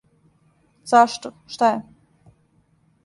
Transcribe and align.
Зашто, 0.93 1.33
шта 1.57 1.71
је? 1.75 1.79